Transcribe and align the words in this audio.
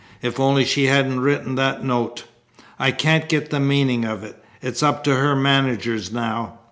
If 0.23 0.39
only 0.39 0.65
she 0.65 0.85
hadn't 0.87 1.19
written 1.19 1.53
that 1.57 1.83
note! 1.83 2.23
I 2.79 2.89
can't 2.89 3.29
get 3.29 3.51
the 3.51 3.59
meaning 3.59 4.03
of 4.03 4.23
it. 4.23 4.43
It's 4.59 4.81
up 4.81 5.03
to 5.03 5.13
her 5.13 5.35
managers 5.35 6.11
now. 6.11 6.55